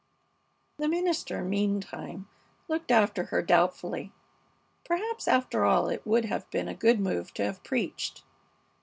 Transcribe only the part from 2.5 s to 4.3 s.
looked after her doubtfully.